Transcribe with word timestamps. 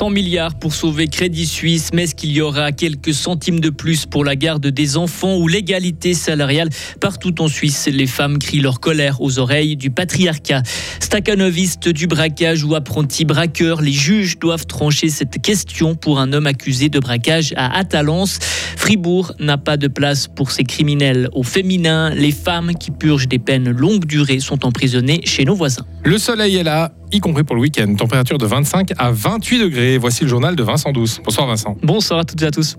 100 0.00 0.08
milliards 0.08 0.54
pour 0.54 0.72
sauver 0.72 1.08
Crédit 1.08 1.44
Suisse, 1.44 1.90
mais 1.92 2.04
est-ce 2.04 2.14
qu'il 2.14 2.32
y 2.32 2.40
aura 2.40 2.72
quelques 2.72 3.12
centimes 3.12 3.60
de 3.60 3.68
plus 3.68 4.06
pour 4.06 4.24
la 4.24 4.34
garde 4.34 4.66
des 4.66 4.96
enfants 4.96 5.36
ou 5.36 5.46
l'égalité 5.46 6.14
salariale? 6.14 6.70
Partout 7.00 7.42
en 7.42 7.48
Suisse, 7.48 7.86
les 7.86 8.06
femmes 8.06 8.38
crient 8.38 8.60
leur 8.60 8.80
colère 8.80 9.20
aux 9.20 9.38
oreilles 9.38 9.76
du 9.76 9.90
patriarcat. 9.90 10.62
Staccanoviste 11.00 11.90
du 11.90 12.06
braquage 12.06 12.64
ou 12.64 12.74
apprenti 12.74 13.26
braqueur, 13.26 13.82
les 13.82 13.92
juges 13.92 14.38
doivent 14.38 14.64
trancher 14.64 15.10
cette 15.10 15.42
question 15.42 15.94
pour 15.94 16.18
un 16.18 16.32
homme 16.32 16.46
accusé 16.46 16.88
de 16.88 16.98
braquage 16.98 17.52
à 17.58 17.76
Atalance. 17.76 18.38
Fribourg 18.78 19.34
n'a 19.38 19.58
pas 19.58 19.76
de 19.76 19.86
place 19.86 20.28
pour 20.28 20.50
ces 20.50 20.64
criminels 20.64 21.28
au 21.32 21.42
féminin. 21.42 22.08
Les 22.14 22.32
femmes 22.32 22.72
qui 22.72 22.90
purgent 22.90 23.28
des 23.28 23.38
peines 23.38 23.68
longue 23.68 24.06
durée 24.06 24.40
sont 24.40 24.64
emprisonnées 24.64 25.20
chez 25.24 25.44
nos 25.44 25.54
voisins. 25.54 25.84
Le 26.04 26.16
soleil 26.16 26.56
est 26.56 26.62
là, 26.62 26.90
y 27.12 27.20
compris 27.20 27.44
pour 27.44 27.56
le 27.56 27.62
week-end. 27.62 27.94
Température 27.94 28.38
de 28.38 28.46
25 28.46 28.92
à 28.98 29.10
28 29.10 29.58
degrés. 29.58 29.98
Voici 29.98 30.24
le 30.24 30.28
journal 30.28 30.56
de 30.56 30.62
Vincent 30.62 30.92
Douce. 30.92 31.20
Bonsoir 31.24 31.46
Vincent. 31.46 31.76
Bonsoir 31.82 32.20
à 32.20 32.24
toutes 32.24 32.42
et 32.42 32.46
à 32.46 32.50
tous. 32.50 32.76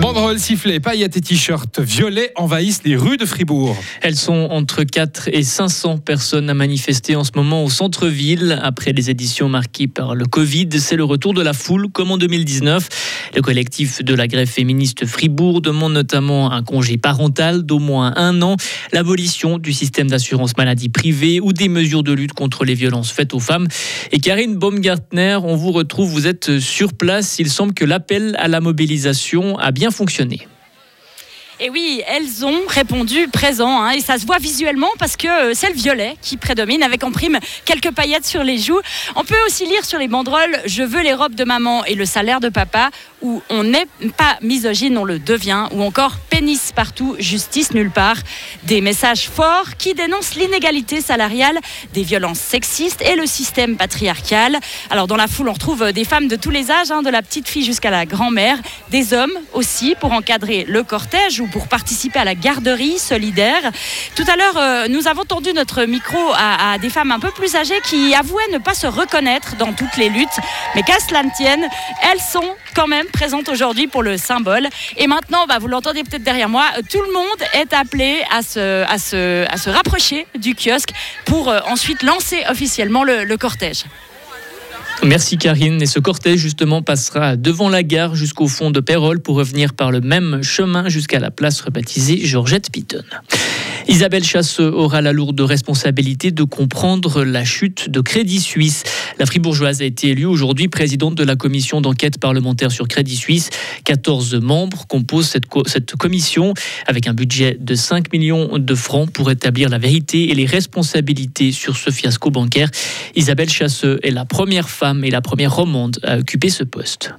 Banderoles, 0.00 0.38
sifflets, 0.38 0.78
paillettes 0.78 1.16
et 1.16 1.20
t-shirts 1.22 1.80
violets 1.80 2.30
envahissent 2.36 2.82
les 2.84 2.96
rues 2.96 3.16
de 3.16 3.24
Fribourg. 3.24 3.76
Elles 4.02 4.14
sont 4.14 4.48
entre 4.50 4.84
4 4.84 5.30
et 5.32 5.42
500 5.42 5.98
personnes 5.98 6.50
à 6.50 6.54
manifester 6.54 7.16
en 7.16 7.24
ce 7.24 7.30
moment 7.34 7.64
au 7.64 7.70
centre-ville. 7.70 8.60
Après 8.62 8.92
les 8.92 9.08
éditions 9.08 9.48
marquées 9.48 9.88
par 9.88 10.14
le 10.14 10.26
Covid, 10.26 10.68
c'est 10.78 10.96
le 10.96 11.04
retour 11.04 11.32
de 11.32 11.42
la 11.42 11.54
foule 11.54 11.88
comme 11.90 12.10
en 12.10 12.18
2019. 12.18 12.88
Le 13.34 13.42
collectif 13.42 14.04
de 14.04 14.14
la 14.14 14.28
grève 14.28 14.48
féministe 14.48 15.06
Fribourg 15.06 15.62
demande 15.62 15.94
notamment 15.94 16.52
un 16.52 16.62
congé 16.62 16.98
parental 16.98 17.62
d'au 17.62 17.78
moins 17.78 18.12
un 18.16 18.42
an, 18.42 18.56
l'abolition 18.92 19.58
du 19.58 19.72
système 19.72 20.08
d'assurance 20.08 20.56
maladie 20.58 20.90
privée 20.90 21.40
ou 21.40 21.52
des 21.52 21.68
mesures 21.68 22.02
de 22.02 22.12
lutte 22.12 22.34
contre 22.34 22.64
les 22.64 22.74
violences 22.74 23.10
faites 23.10 23.32
aux 23.32 23.40
femmes. 23.40 23.66
Et 24.12 24.20
Karine 24.20 24.56
Baumgartner, 24.56 25.38
on 25.42 25.56
vous 25.56 25.72
retrouve, 25.72 26.10
vous 26.10 26.26
êtes 26.26 26.60
sur 26.60 26.92
place. 26.92 27.38
Il 27.38 27.50
semble 27.50 27.72
que 27.72 27.84
l'appel 27.84 28.36
à 28.38 28.46
la 28.46 28.60
mobilisation 28.60 29.58
a 29.58 29.72
bien 29.72 29.85
fonctionné. 29.90 30.46
Et 31.58 31.70
oui, 31.70 32.02
elles 32.06 32.44
ont 32.44 32.66
répondu 32.68 33.28
présent, 33.28 33.82
hein, 33.82 33.92
et 33.92 34.00
ça 34.00 34.18
se 34.18 34.26
voit 34.26 34.36
visuellement 34.36 34.90
parce 34.98 35.16
que 35.16 35.26
euh, 35.26 35.52
c'est 35.54 35.70
le 35.70 35.74
violet 35.74 36.16
qui 36.20 36.36
prédomine, 36.36 36.82
avec 36.82 37.02
en 37.02 37.10
prime 37.10 37.38
quelques 37.64 37.92
paillettes 37.92 38.26
sur 38.26 38.44
les 38.44 38.58
joues. 38.58 38.80
On 39.14 39.24
peut 39.24 39.34
aussi 39.46 39.64
lire 39.64 39.82
sur 39.82 39.98
les 39.98 40.06
banderoles 40.06 40.54
Je 40.66 40.82
veux 40.82 41.00
les 41.00 41.14
robes 41.14 41.34
de 41.34 41.44
maman 41.44 41.82
et 41.86 41.94
le 41.94 42.04
salaire 42.04 42.40
de 42.40 42.50
papa, 42.50 42.90
où 43.22 43.42
on 43.50 43.64
n'est 43.64 43.86
pas 44.16 44.36
misogyne, 44.42 44.98
on 44.98 45.04
le 45.04 45.18
devient, 45.18 45.66
ou 45.72 45.82
encore 45.82 46.16
pénis 46.30 46.72
partout, 46.72 47.16
justice 47.18 47.72
nulle 47.72 47.90
part. 47.90 48.16
Des 48.64 48.80
messages 48.80 49.28
forts 49.28 49.76
qui 49.78 49.94
dénoncent 49.94 50.34
l'inégalité 50.34 51.00
salariale, 51.00 51.58
des 51.94 52.02
violences 52.02 52.38
sexistes 52.38 53.02
et 53.02 53.16
le 53.16 53.26
système 53.26 53.76
patriarcal. 53.76 54.58
Alors 54.90 55.06
dans 55.06 55.16
la 55.16 55.28
foule, 55.28 55.48
on 55.48 55.52
retrouve 55.52 55.92
des 55.92 56.04
femmes 56.04 56.28
de 56.28 56.36
tous 56.36 56.50
les 56.50 56.70
âges, 56.70 56.90
hein, 56.90 57.02
de 57.02 57.10
la 57.10 57.22
petite 57.22 57.48
fille 57.48 57.64
jusqu'à 57.64 57.90
la 57.90 58.06
grand-mère, 58.06 58.58
des 58.90 59.14
hommes 59.14 59.32
aussi 59.52 59.94
pour 59.98 60.12
encadrer 60.12 60.64
le 60.68 60.82
cortège 60.82 61.42
pour 61.52 61.68
participer 61.68 62.18
à 62.18 62.24
la 62.24 62.34
garderie 62.34 62.98
solidaire. 62.98 63.70
Tout 64.14 64.24
à 64.28 64.36
l'heure, 64.36 64.56
euh, 64.56 64.88
nous 64.88 65.08
avons 65.08 65.24
tendu 65.24 65.52
notre 65.52 65.84
micro 65.84 66.18
à, 66.36 66.78
des 66.78 66.90
femmes 66.90 67.12
un 67.12 67.20
peu 67.20 67.30
plus 67.30 67.56
âgées 67.56 67.80
qui 67.84 68.14
avouaient 68.14 68.48
ne 68.52 68.58
pas 68.58 68.74
se 68.74 68.86
reconnaître 68.86 69.56
dans 69.56 69.72
toutes 69.72 69.96
les 69.96 70.08
luttes. 70.08 70.38
Mais 70.74 70.82
qu'à 70.82 70.98
cela 71.00 71.22
ne 71.22 71.30
tienne, 71.30 71.66
elles 72.10 72.20
sont 72.20 72.54
quand 72.74 72.86
même 72.86 73.06
présentes 73.16 73.48
aujourd'hui 73.48 73.86
pour 73.86 74.02
le 74.02 74.18
symbole. 74.18 74.68
Et 74.98 75.06
maintenant, 75.06 75.46
bah, 75.48 75.58
vous 75.58 75.68
l'entendez 75.68 76.02
peut-être 76.04 76.22
derrière 76.22 76.50
moi, 76.50 76.66
tout 76.90 77.00
le 77.00 77.12
monde 77.14 77.40
est 77.54 77.72
appelé 77.72 78.20
à 78.30 78.42
se, 78.42 79.70
rapprocher 79.70 80.26
du 80.38 80.54
kiosque 80.54 80.90
pour 81.24 81.48
euh, 81.48 81.60
ensuite 81.66 82.02
lancer 82.02 82.42
officiellement 82.50 83.04
le 83.04 83.36
cortège. 83.36 83.84
Merci 85.02 85.36
Karine. 85.36 85.80
Et 85.82 85.86
ce 85.86 85.98
cortège 85.98 86.40
justement 86.40 86.82
passera 86.82 87.36
devant 87.36 87.68
la 87.68 87.82
gare 87.82 88.14
jusqu'au 88.14 88.48
fond 88.48 88.70
de 88.70 88.80
Pérol 88.80 89.20
pour 89.20 89.36
revenir 89.36 89.74
par 89.74 89.90
le 89.90 90.00
même 90.00 90.42
chemin 90.42 90.88
jusqu'à 90.88 91.20
la 91.20 91.30
place 91.30 91.60
rebaptisée 91.60 92.24
Georgette 92.24 92.70
Piton. 92.72 93.02
Isabelle 93.88 94.24
Chasse 94.24 94.58
aura 94.58 95.00
la 95.00 95.12
lourde 95.12 95.40
responsabilité 95.40 96.32
de 96.32 96.42
comprendre 96.42 97.22
la 97.24 97.44
chute 97.44 97.88
de 97.88 98.00
Crédit 98.00 98.40
Suisse. 98.40 98.82
La 99.18 99.26
fribourgeoise 99.26 99.80
a 99.80 99.84
été 99.84 100.08
élue 100.08 100.26
aujourd'hui 100.26 100.68
présidente 100.68 101.14
de 101.14 101.24
la 101.24 101.36
commission 101.36 101.80
d'enquête 101.80 102.18
parlementaire 102.18 102.70
sur 102.70 102.86
Crédit 102.86 103.16
Suisse. 103.16 103.50
14 103.84 104.34
membres 104.36 104.86
composent 104.86 105.28
cette, 105.28 105.96
commission 105.96 106.52
avec 106.86 107.06
un 107.06 107.14
budget 107.14 107.56
de 107.58 107.74
5 107.74 108.12
millions 108.12 108.58
de 108.58 108.74
francs 108.74 109.10
pour 109.10 109.30
établir 109.30 109.68
la 109.68 109.78
vérité 109.78 110.30
et 110.30 110.34
les 110.34 110.46
responsabilités 110.46 111.52
sur 111.52 111.76
ce 111.76 111.90
fiasco 111.90 112.30
bancaire. 112.30 112.70
Isabelle 113.14 113.48
Chasse 113.48 113.84
est 114.02 114.10
la 114.10 114.24
première 114.24 114.68
femme 114.68 115.04
et 115.04 115.10
la 115.10 115.22
première 115.22 115.54
romande 115.54 115.98
à 116.02 116.18
occuper 116.18 116.50
ce 116.50 116.64
poste. 116.64 117.14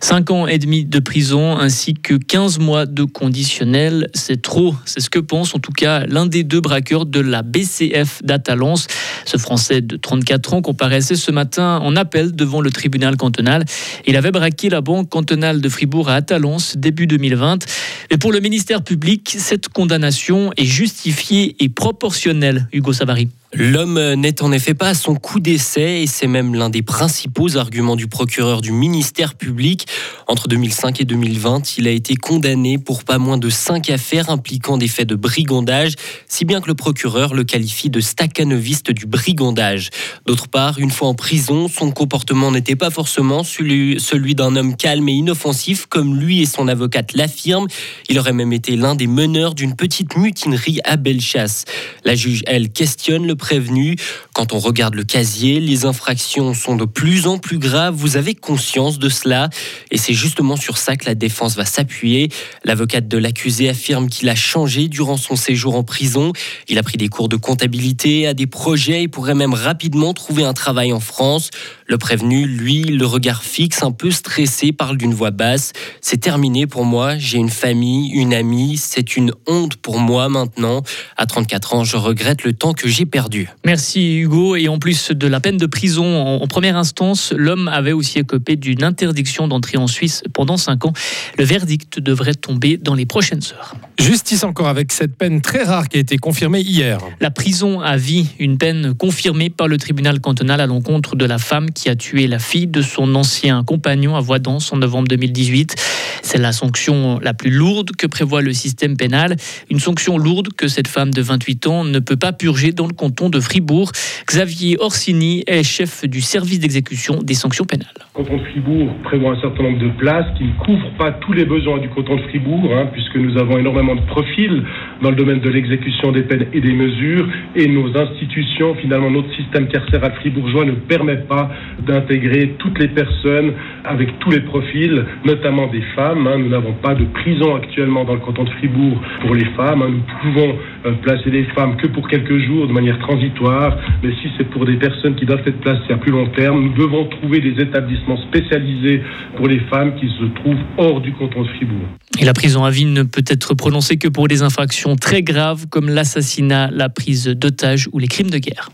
5 0.00 0.30
ans 0.30 0.46
et 0.46 0.58
demi 0.58 0.84
de 0.84 0.98
prison 1.00 1.56
ainsi 1.58 1.94
que 1.94 2.14
15 2.14 2.58
mois 2.58 2.86
de 2.86 3.04
conditionnel, 3.04 4.08
c'est 4.14 4.40
trop. 4.40 4.74
C'est 4.84 5.00
ce 5.00 5.10
que 5.10 5.18
pense 5.18 5.54
en 5.54 5.58
tout 5.58 5.72
cas 5.72 6.06
l'un 6.06 6.26
des 6.26 6.44
deux 6.44 6.60
braqueurs 6.60 7.06
de 7.06 7.20
la 7.20 7.42
BCF 7.42 8.22
d'Atalance. 8.22 8.86
Ce 9.24 9.36
Français 9.36 9.80
de 9.80 9.96
34 9.96 10.54
ans 10.54 10.62
comparaissait 10.62 11.16
ce 11.16 11.32
matin 11.32 11.80
en 11.82 11.96
appel 11.96 12.36
devant 12.36 12.60
le 12.60 12.70
tribunal 12.70 13.16
cantonal. 13.16 13.64
Il 14.06 14.16
avait 14.16 14.30
braqué 14.30 14.68
la 14.68 14.80
banque 14.80 15.08
cantonale 15.08 15.60
de 15.60 15.68
Fribourg 15.68 16.08
à 16.08 16.14
Atalance 16.14 16.76
début 16.76 17.06
2020. 17.06 17.66
Mais 18.10 18.18
pour 18.18 18.32
le 18.32 18.40
ministère 18.40 18.82
public, 18.82 19.34
cette 19.38 19.68
condamnation 19.68 20.52
est 20.56 20.64
justifiée 20.64 21.56
et 21.58 21.68
proportionnelle, 21.68 22.68
Hugo 22.72 22.92
Savary. 22.92 23.28
L'homme 23.52 24.14
n'est 24.14 24.42
en 24.42 24.50
effet 24.50 24.74
pas 24.74 24.88
à 24.88 24.94
son 24.94 25.14
coup 25.14 25.38
d'essai 25.38 26.02
et 26.02 26.06
c'est 26.08 26.26
même 26.26 26.54
l'un 26.54 26.68
des 26.68 26.82
principaux 26.82 27.56
arguments 27.56 27.94
du 27.94 28.08
procureur 28.08 28.60
du 28.60 28.72
ministère 28.72 29.34
public. 29.34 29.86
Entre 30.26 30.48
2005 30.48 31.00
et 31.00 31.04
2020, 31.04 31.78
il 31.78 31.86
a 31.86 31.92
été 31.92 32.16
condamné 32.16 32.76
pour 32.76 33.04
pas 33.04 33.18
moins 33.18 33.38
de 33.38 33.48
cinq 33.48 33.88
affaires 33.88 34.30
impliquant 34.30 34.78
des 34.78 34.88
faits 34.88 35.08
de 35.08 35.14
brigandage, 35.14 35.94
si 36.26 36.44
bien 36.44 36.60
que 36.60 36.66
le 36.66 36.74
procureur 36.74 37.34
le 37.34 37.44
qualifie 37.44 37.88
de 37.88 38.00
staccanoviste 38.00 38.90
du 38.90 39.06
brigandage. 39.06 39.90
D'autre 40.26 40.48
part, 40.48 40.80
une 40.80 40.90
fois 40.90 41.08
en 41.08 41.14
prison, 41.14 41.68
son 41.68 41.92
comportement 41.92 42.50
n'était 42.50 42.76
pas 42.76 42.90
forcément 42.90 43.44
celui, 43.44 44.34
d'un 44.34 44.56
homme 44.56 44.76
calme 44.76 45.08
et 45.08 45.12
inoffensif 45.12 45.86
comme 45.86 46.16
lui 46.18 46.42
et 46.42 46.46
son 46.46 46.66
avocate 46.66 47.14
l'affirment. 47.14 47.68
Il 48.08 48.18
aurait 48.18 48.32
même 48.32 48.52
été 48.52 48.74
l'un 48.74 48.96
des 48.96 49.06
meneurs 49.06 49.54
d'une 49.54 49.76
petite 49.76 50.16
mutinerie 50.16 50.80
à 50.82 50.96
Bellechasse. 50.96 51.64
La 52.04 52.16
juge, 52.16 52.42
elle, 52.46 52.70
questionne 52.70 53.24
le 53.26 53.36
prévenu. 53.46 53.96
Quand 54.36 54.52
on 54.52 54.58
regarde 54.58 54.94
le 54.94 55.04
casier, 55.04 55.60
les 55.60 55.86
infractions 55.86 56.52
sont 56.52 56.76
de 56.76 56.84
plus 56.84 57.26
en 57.26 57.38
plus 57.38 57.56
graves. 57.56 57.94
Vous 57.94 58.18
avez 58.18 58.34
conscience 58.34 58.98
de 58.98 59.08
cela. 59.08 59.48
Et 59.90 59.96
c'est 59.96 60.12
justement 60.12 60.56
sur 60.56 60.76
ça 60.76 60.94
que 60.96 61.06
la 61.06 61.14
défense 61.14 61.56
va 61.56 61.64
s'appuyer. 61.64 62.28
L'avocate 62.62 63.08
de 63.08 63.16
l'accusé 63.16 63.70
affirme 63.70 64.10
qu'il 64.10 64.28
a 64.28 64.34
changé 64.34 64.88
durant 64.88 65.16
son 65.16 65.36
séjour 65.36 65.74
en 65.74 65.84
prison. 65.84 66.34
Il 66.68 66.76
a 66.76 66.82
pris 66.82 66.98
des 66.98 67.08
cours 67.08 67.30
de 67.30 67.36
comptabilité, 67.36 68.26
a 68.26 68.34
des 68.34 68.46
projets 68.46 69.04
et 69.04 69.08
pourrait 69.08 69.34
même 69.34 69.54
rapidement 69.54 70.12
trouver 70.12 70.44
un 70.44 70.52
travail 70.52 70.92
en 70.92 71.00
France. 71.00 71.48
Le 71.86 71.96
prévenu, 71.96 72.46
lui, 72.46 72.82
le 72.82 73.06
regard 73.06 73.42
fixe, 73.42 73.82
un 73.82 73.92
peu 73.92 74.10
stressé, 74.10 74.72
parle 74.72 74.98
d'une 74.98 75.14
voix 75.14 75.30
basse. 75.30 75.72
C'est 76.02 76.18
terminé 76.18 76.66
pour 76.66 76.84
moi, 76.84 77.16
j'ai 77.16 77.38
une 77.38 77.48
famille, 77.48 78.10
une 78.10 78.34
amie, 78.34 78.76
c'est 78.76 79.16
une 79.16 79.32
honte 79.46 79.76
pour 79.76 79.98
moi 79.98 80.28
maintenant. 80.28 80.82
À 81.16 81.24
34 81.24 81.74
ans, 81.74 81.84
je 81.84 81.96
regrette 81.96 82.44
le 82.44 82.52
temps 82.52 82.74
que 82.74 82.86
j'ai 82.86 83.06
perdu. 83.06 83.48
Merci 83.64 84.25
Hugo. 84.26 84.56
Et 84.56 84.68
en 84.68 84.78
plus 84.78 85.10
de 85.10 85.26
la 85.26 85.40
peine 85.40 85.56
de 85.56 85.66
prison 85.66 86.42
en, 86.42 86.46
première 86.46 86.76
instance, 86.76 87.32
l'homme 87.36 87.68
avait 87.68 87.92
aussi 87.92 88.18
écopé 88.18 88.56
d'une 88.56 88.84
interdiction 88.84 89.48
d'entrer 89.48 89.78
en 89.78 89.86
Suisse 89.86 90.22
pendant 90.32 90.56
5 90.56 90.84
ans. 90.86 90.92
Le 91.38 91.44
verdict 91.44 92.00
devrait 92.00 92.34
tomber 92.34 92.76
dans 92.76 92.94
les 92.94 93.06
prochaines 93.06 93.40
heures. 93.54 93.74
Justice 93.98 94.44
encore 94.44 94.68
avec 94.68 94.92
cette 94.92 95.16
peine 95.16 95.40
très 95.40 95.62
rare 95.62 95.88
qui 95.88 95.96
a 95.96 96.00
été 96.00 96.18
confirmée 96.18 96.60
hier. 96.60 96.98
La 97.20 97.30
prison 97.30 97.80
à 97.80 97.96
vie, 97.96 98.28
une 98.38 98.58
peine 98.58 98.94
confirmée 98.94 99.50
par 99.50 99.68
le 99.68 99.78
tribunal 99.78 100.20
cantonal 100.20 100.60
à 100.60 100.66
l'encontre 100.66 101.16
de 101.16 101.24
la 101.24 101.38
femme 101.38 101.70
qui 101.70 101.88
a 101.88 101.96
tué 101.96 102.26
la 102.26 102.38
fille 102.38 102.66
de 102.66 102.82
son 102.82 103.14
ancien 103.14 103.64
compagnon 103.64 104.16
à 104.16 104.20
Voidance 104.20 104.72
en 104.72 104.76
novembre 104.76 105.08
2018. 105.08 105.76
C'est 106.22 106.38
la 106.38 106.52
sanction 106.52 107.20
la 107.20 107.34
plus 107.34 107.50
lourde 107.50 107.92
que 107.96 108.06
prévoit 108.06 108.42
le 108.42 108.52
système 108.52 108.96
pénal. 108.96 109.36
Une 109.70 109.80
sanction 109.80 110.18
lourde 110.18 110.48
que 110.56 110.68
cette 110.68 110.88
femme 110.88 111.12
de 111.12 111.22
28 111.22 111.66
ans 111.66 111.84
ne 111.84 111.98
peut 111.98 112.16
pas 112.16 112.32
purger 112.32 112.72
dans 112.72 112.86
le 112.86 112.92
canton 112.92 113.28
de 113.28 113.40
Fribourg. 113.40 113.92
Xavier 114.24 114.76
Orsini 114.80 115.44
est 115.46 115.62
chef 115.62 116.04
du 116.04 116.20
service 116.20 116.60
d'exécution 116.60 117.18
des 117.22 117.34
sanctions 117.34 117.64
pénales. 117.64 117.88
Le 118.16 118.22
canton 118.22 118.36
de 118.38 118.42
Fribourg 118.44 118.88
prévoit 119.04 119.32
un 119.32 119.40
certain 119.40 119.62
nombre 119.64 119.78
de 119.78 119.90
places 119.98 120.26
qui 120.38 120.44
ne 120.44 120.52
couvrent 120.64 120.92
pas 120.98 121.12
tous 121.12 121.32
les 121.32 121.44
besoins 121.44 121.78
du 121.78 121.88
canton 121.88 122.16
de 122.16 122.22
Fribourg, 122.22 122.70
hein, 122.74 122.88
puisque 122.92 123.16
nous 123.16 123.36
avons 123.38 123.58
énormément 123.58 123.94
de 123.94 124.00
profils 124.06 124.62
dans 125.02 125.10
le 125.10 125.16
domaine 125.16 125.40
de 125.40 125.50
l'exécution 125.50 126.12
des 126.12 126.22
peines 126.22 126.46
et 126.52 126.60
des 126.60 126.72
mesures. 126.72 127.28
Et 127.54 127.68
nos 127.68 127.96
institutions, 127.96 128.74
finalement, 128.76 129.10
notre 129.10 129.34
système 129.36 129.68
carcéral 129.68 130.14
fribourgeois 130.20 130.64
ne 130.64 130.72
permet 130.72 131.18
pas 131.18 131.50
d'intégrer 131.86 132.54
toutes 132.58 132.78
les 132.78 132.88
personnes 132.88 133.52
avec 133.84 134.18
tous 134.20 134.30
les 134.30 134.40
profils, 134.40 135.04
notamment 135.24 135.66
des 135.66 135.82
femmes. 135.94 136.26
Hein. 136.26 136.38
Nous 136.38 136.48
n'avons 136.48 136.74
pas 136.74 136.94
de 136.94 137.04
prison 137.04 137.54
actuellement 137.56 138.04
dans 138.04 138.14
le 138.14 138.20
canton 138.20 138.44
de 138.44 138.50
Fribourg 138.50 139.00
pour 139.20 139.34
les 139.34 139.44
femmes. 139.56 139.82
Hein. 139.82 139.90
Nous 139.90 140.32
pouvons 140.32 140.56
placer 140.94 141.30
les 141.30 141.44
femmes 141.54 141.76
que 141.76 141.86
pour 141.86 142.08
quelques 142.08 142.38
jours 142.46 142.66
de 142.66 142.72
manière 142.72 142.98
transitoire, 142.98 143.76
mais 144.02 144.10
si 144.22 144.28
c'est 144.36 144.48
pour 144.50 144.64
des 144.66 144.76
personnes 144.76 145.16
qui 145.16 145.26
doivent 145.26 145.46
être 145.46 145.60
placées 145.60 145.92
à 145.92 145.96
plus 145.96 146.12
long 146.12 146.28
terme, 146.30 146.62
nous 146.62 146.74
devons 146.74 147.06
trouver 147.06 147.40
des 147.40 147.60
établissements 147.62 148.16
spécialisés 148.28 149.02
pour 149.36 149.48
les 149.48 149.60
femmes 149.70 149.94
qui 149.96 150.08
se 150.08 150.24
trouvent 150.40 150.62
hors 150.78 151.00
du 151.00 151.12
canton 151.12 151.42
de 151.42 151.48
Fribourg. 151.48 151.86
Et 152.20 152.24
la 152.24 152.32
prison 152.32 152.64
à 152.64 152.70
vie 152.70 152.86
ne 152.86 153.02
peut 153.02 153.24
être 153.26 153.54
prononcée 153.54 153.96
que 153.96 154.08
pour 154.08 154.28
des 154.28 154.42
infractions 154.42 154.96
très 154.96 155.22
graves 155.22 155.66
comme 155.68 155.88
l'assassinat, 155.88 156.70
la 156.72 156.88
prise 156.88 157.26
d'otages 157.26 157.88
ou 157.92 157.98
les 157.98 158.08
crimes 158.08 158.30
de 158.30 158.38
guerre. 158.38 158.70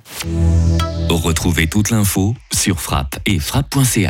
Retrouvez 1.08 1.66
toute 1.66 1.90
l'info 1.90 2.34
sur 2.52 2.80
frappe 2.80 3.18
et 3.26 3.38
frappe.ch. 3.38 4.08